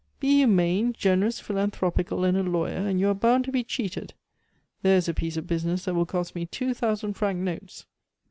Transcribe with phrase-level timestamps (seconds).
[0.19, 4.15] Be humane, generous, philanthropical, and a lawyer, and you are bound to be cheated!
[4.81, 7.85] There is a piece of business that will cost me two thousand franc notes!"